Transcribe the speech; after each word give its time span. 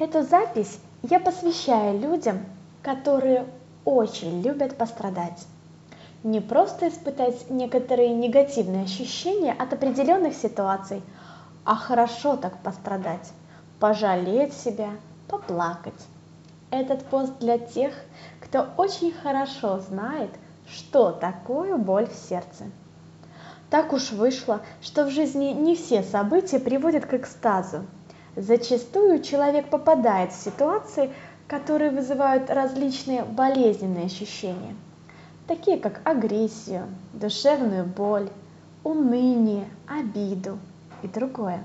Эту 0.00 0.22
запись 0.22 0.78
я 1.02 1.20
посвящаю 1.20 2.00
людям, 2.00 2.38
которые 2.82 3.44
очень 3.84 4.40
любят 4.40 4.78
пострадать. 4.78 5.46
Не 6.22 6.40
просто 6.40 6.88
испытать 6.88 7.50
некоторые 7.50 8.14
негативные 8.14 8.84
ощущения 8.84 9.52
от 9.52 9.74
определенных 9.74 10.34
ситуаций, 10.34 11.02
а 11.66 11.74
хорошо 11.74 12.36
так 12.36 12.56
пострадать, 12.62 13.30
пожалеть 13.78 14.54
себя, 14.54 14.88
поплакать. 15.28 16.06
Этот 16.70 17.04
пост 17.04 17.34
для 17.38 17.58
тех, 17.58 17.92
кто 18.40 18.68
очень 18.78 19.12
хорошо 19.12 19.80
знает, 19.80 20.30
что 20.66 21.10
такое 21.10 21.76
боль 21.76 22.06
в 22.06 22.14
сердце. 22.14 22.70
Так 23.68 23.92
уж 23.92 24.12
вышло, 24.12 24.62
что 24.80 25.04
в 25.04 25.10
жизни 25.10 25.52
не 25.52 25.76
все 25.76 26.02
события 26.02 26.58
приводят 26.58 27.04
к 27.04 27.12
экстазу– 27.12 27.84
Зачастую 28.40 29.22
человек 29.22 29.68
попадает 29.68 30.32
в 30.32 30.42
ситуации, 30.42 31.12
которые 31.46 31.90
вызывают 31.90 32.48
различные 32.48 33.22
болезненные 33.22 34.06
ощущения, 34.06 34.74
такие 35.46 35.76
как 35.76 36.00
агрессию, 36.04 36.86
душевную 37.12 37.84
боль, 37.84 38.30
уныние, 38.82 39.66
обиду 39.86 40.58
и 41.02 41.08
другое. 41.08 41.62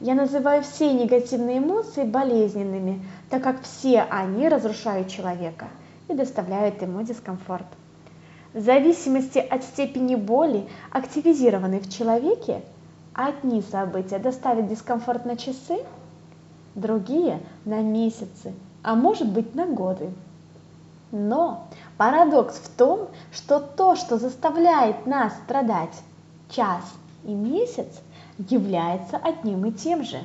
Я 0.00 0.16
называю 0.16 0.64
все 0.64 0.92
негативные 0.92 1.58
эмоции 1.58 2.02
болезненными, 2.02 3.04
так 3.30 3.44
как 3.44 3.62
все 3.62 4.00
они 4.10 4.48
разрушают 4.48 5.06
человека 5.06 5.68
и 6.08 6.14
доставляют 6.14 6.82
ему 6.82 7.02
дискомфорт. 7.02 7.66
В 8.54 8.60
зависимости 8.60 9.38
от 9.38 9.62
степени 9.62 10.16
боли, 10.16 10.66
активизированной 10.90 11.78
в 11.78 11.88
человеке, 11.88 12.62
Одни 13.18 13.62
события 13.62 14.18
доставят 14.18 14.68
дискомфорт 14.68 15.24
на 15.24 15.38
часы, 15.38 15.78
другие 16.74 17.40
на 17.64 17.80
месяцы, 17.80 18.52
а 18.82 18.94
может 18.94 19.32
быть 19.32 19.54
на 19.54 19.64
годы. 19.64 20.10
Но 21.12 21.66
парадокс 21.96 22.56
в 22.56 22.68
том, 22.76 23.08
что 23.32 23.58
то, 23.58 23.96
что 23.96 24.18
заставляет 24.18 25.06
нас 25.06 25.32
страдать 25.44 25.98
час 26.50 26.82
и 27.24 27.32
месяц, 27.32 27.86
является 28.50 29.16
одним 29.16 29.64
и 29.64 29.72
тем 29.72 30.04
же. 30.04 30.20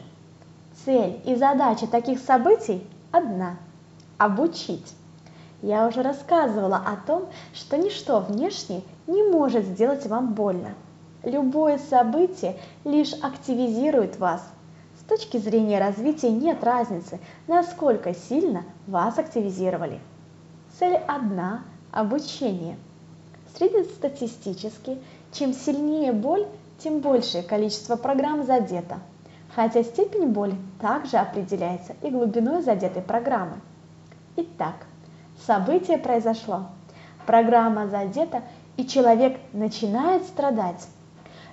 Цель 0.83 1.21
и 1.23 1.35
задача 1.35 1.87
таких 1.87 2.19
событий 2.19 2.85
одна– 3.13 3.55
обучить. 4.17 4.93
Я 5.61 5.87
уже 5.87 6.01
рассказывала 6.01 6.75
о 6.75 6.97
том, 7.07 7.27
что 7.53 7.77
ничто 7.77 8.19
внешнее 8.19 8.81
не 9.07 9.23
может 9.23 9.63
сделать 9.63 10.05
вам 10.07 10.33
больно– 10.33 10.71
Любое 11.23 11.77
событие 11.77 12.57
лишь 12.83 13.13
активизирует 13.21 14.17
вас. 14.17 14.41
С 14.99 15.03
точки 15.03 15.37
зрения 15.37 15.79
развития 15.79 16.31
нет 16.31 16.63
разницы, 16.63 17.19
насколько 17.47 18.15
сильно 18.15 18.63
вас 18.87 19.19
активизировали. 19.19 19.99
Цель 20.79 20.95
одна– 20.95 21.63
обучение. 21.91 22.77
Среднестатистически, 23.55 24.97
чем 25.31 25.53
сильнее 25.53 26.11
боль, 26.11 26.47
тем 26.79 26.99
большее 26.99 27.43
количество 27.43 27.97
программ 27.97 28.43
задето, 28.43 28.97
хотя 29.55 29.83
степень 29.83 30.27
боли 30.27 30.55
также 30.79 31.17
определяется 31.17 31.93
и 32.01 32.09
глубиной 32.09 32.63
задетой 32.63 33.03
программы. 33.03 33.57
Итак, 34.37 34.87
событие 35.45 35.99
произошло, 35.99 36.67
программа 37.27 37.87
задета, 37.87 38.41
и 38.77 38.87
человек 38.87 39.39
начинает 39.53 40.23
страдать. 40.23 40.87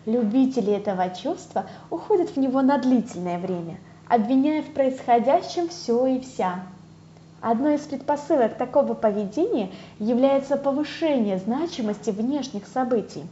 Любители 0.08 0.72
этого 0.72 1.10
чувства 1.10 1.66
уходят 1.90 2.30
в 2.30 2.38
него 2.38 2.62
на 2.62 2.78
длительное 2.78 3.38
время, 3.38 3.76
обвиняя 4.08 4.62
в 4.62 4.72
происходящем 4.72 5.68
все 5.68 6.06
и 6.06 6.20
вся. 6.20 6.62
Одной 7.42 7.74
из 7.74 7.82
предпосылок 7.82 8.56
такого 8.56 8.94
поведения 8.94 9.70
является 9.98 10.56
повышение 10.56 11.36
значимости 11.36 12.08
внешних 12.08 12.66
событий, 12.68 13.24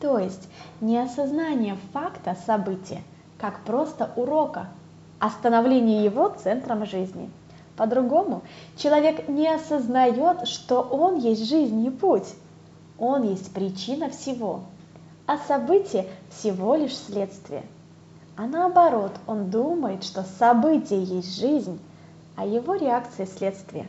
то 0.00 0.20
есть 0.20 0.48
не 0.80 0.96
осознание 0.96 1.76
факта 1.92 2.36
события, 2.46 3.02
как 3.36 3.58
просто 3.64 4.12
урока, 4.14 4.68
а 5.18 5.28
становление 5.28 6.04
его 6.04 6.32
центром 6.40 6.86
жизни. 6.86 7.28
По-другому, 7.76 8.42
человек 8.76 9.26
не 9.28 9.48
осознает, 9.48 10.46
что 10.46 10.82
он 10.82 11.18
есть 11.18 11.48
жизнь 11.48 11.84
и 11.84 11.90
путь, 11.90 12.32
он 12.96 13.24
есть 13.24 13.52
причина 13.52 14.08
всего– 14.08 14.60
а 15.30 15.38
событие 15.38 16.08
всего 16.28 16.74
лишь 16.74 16.96
следствие. 16.96 17.62
А 18.36 18.48
наоборот, 18.48 19.12
он 19.28 19.48
думает, 19.48 20.02
что 20.02 20.24
событие 20.24 21.04
есть 21.04 21.38
жизнь, 21.38 21.78
а 22.34 22.44
его 22.44 22.74
реакция– 22.74 23.26
следствие. 23.38 23.86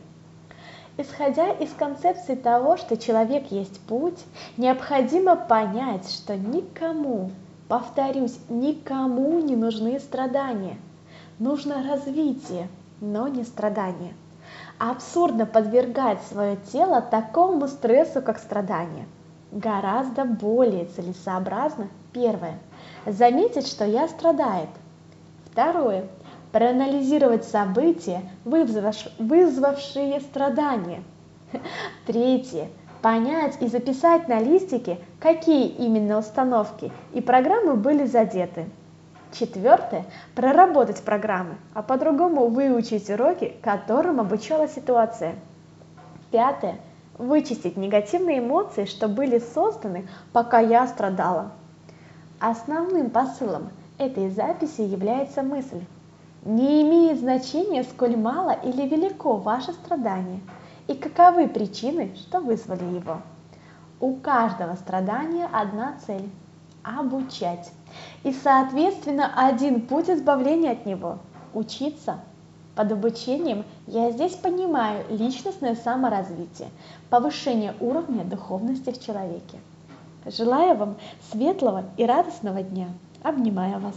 Исходя 0.98 1.50
из 1.50 1.72
концепции 1.72 2.36
того, 2.36 2.76
что 2.76 2.96
человек 2.96 3.50
есть 3.50 3.80
путь, 3.80 4.20
необходимо 4.56 5.34
понять, 5.34 6.08
что 6.12 6.36
никому, 6.36 7.32
повторюсь, 7.66 8.38
никому 8.48 9.40
не 9.40 9.56
нужны 9.56 9.98
страдания. 9.98 10.76
Нужно 11.40 11.82
развитие, 11.82 12.68
но 13.00 13.26
не 13.26 13.42
страдания. 13.42 14.14
Абсурдно 14.78 15.46
подвергать 15.46 16.22
свое 16.28 16.56
тело 16.72 17.00
такому 17.00 17.66
стрессу, 17.66 18.22
как 18.22 18.38
страдание– 18.38 19.06
гораздо 19.52 20.24
более 20.24 20.86
целесообразно 20.86 21.88
первое– 22.12 22.58
заметить, 23.06 23.68
что 23.68 23.84
я 23.84 24.08
страдает. 24.08 24.70
Второе– 25.50 26.06
проанализировать 26.52 27.44
события, 27.44 28.22
вызвавшие 28.44 30.20
страдания. 30.20 31.02
Третье– 32.06 32.68
понять 33.02 33.60
и 33.60 33.66
записать 33.66 34.26
на 34.28 34.40
листике, 34.40 34.98
какие 35.20 35.66
именно 35.66 36.18
установки 36.18 36.90
и 37.12 37.20
программы 37.20 37.74
были 37.74 38.06
задеты. 38.06 38.66
Четвертое– 39.32 40.06
проработать 40.34 41.02
программы, 41.02 41.56
а 41.74 41.82
по-другому 41.82 42.48
выучить 42.48 43.10
уроки, 43.10 43.54
которым 43.62 44.20
обучала 44.20 44.66
ситуация. 44.66 45.34
Пятое– 46.30 46.76
вычистить 47.18 47.76
негативные 47.76 48.38
эмоции, 48.38 48.84
что 48.84 49.08
были 49.08 49.38
созданы, 49.38 50.08
пока 50.32 50.60
я 50.60 50.86
страдала. 50.86 51.52
Основным 52.40 53.10
посылом 53.10 53.70
этой 53.98 54.30
записи 54.30 54.80
является 54.80 55.42
мысль. 55.42 55.82
Не 56.44 56.82
имеет 56.82 57.20
значения, 57.20 57.84
сколь 57.84 58.16
мало 58.16 58.50
или 58.50 58.88
велико 58.88 59.36
ваше 59.36 59.72
страдание 59.72 60.40
и 60.88 60.94
каковы 60.94 61.46
причины, 61.46 62.12
что 62.16 62.40
вызвали 62.40 62.84
его. 62.84 63.18
У 64.00 64.14
каждого 64.14 64.74
страдания 64.74 65.48
одна 65.52 65.94
цель– 66.04 66.28
обучать. 66.82 67.70
И, 68.24 68.32
соответственно, 68.32 69.32
один 69.36 69.82
путь 69.82 70.10
избавления 70.10 70.72
от 70.72 70.84
него– 70.86 71.18
учиться– 71.54 72.18
под 72.74 72.92
обучением 72.92 73.64
я 73.86 74.10
здесь 74.10 74.34
понимаю 74.34 75.04
личностное 75.10 75.74
саморазвитие, 75.74 76.68
повышение 77.10 77.74
уровня 77.80 78.24
духовности 78.24 78.90
в 78.90 79.04
человеке. 79.04 79.58
Желаю 80.26 80.76
вам 80.76 80.96
светлого 81.30 81.84
и 81.96 82.06
радостного 82.06 82.62
дня. 82.62 82.88
Обнимаю 83.22 83.80
вас. 83.80 83.96